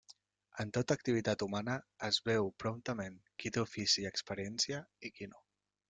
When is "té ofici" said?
3.59-4.07